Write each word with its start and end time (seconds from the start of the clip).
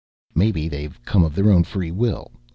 "Maybe 0.33 0.67
they 0.67 0.81
have 0.81 1.05
come 1.05 1.23
of 1.23 1.35
their 1.35 1.51
own 1.51 1.63
will. 1.95 2.31